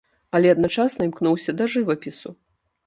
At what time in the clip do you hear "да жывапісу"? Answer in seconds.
1.61-2.29